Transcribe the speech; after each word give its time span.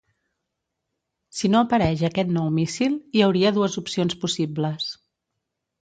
Si 1.41 1.51
no 1.51 1.59
apareix 1.65 2.03
aquest 2.11 2.33
nou 2.39 2.49
míssil, 2.57 2.99
hi 3.19 3.25
hauria 3.29 3.55
dues 3.61 3.81
opcions 3.87 4.21
possibles. 4.27 4.93